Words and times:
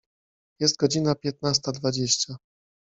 Jest 0.59 0.77
godzina 0.77 1.15
piętnasta 1.15 1.71
dwadzieścia. 1.71 2.35